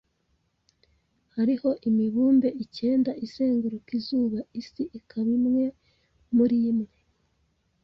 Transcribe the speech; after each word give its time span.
Hariho 1.35 1.69
imibumbe 1.89 2.47
icyenda 2.63 3.11
izenguruka 3.25 3.89
izuba, 3.99 4.39
isi 4.61 4.83
ikaba 4.99 5.29
imwe 5.37 5.65
murimwe. 6.35 6.89